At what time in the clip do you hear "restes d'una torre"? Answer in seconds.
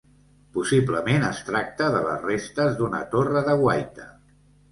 2.29-3.47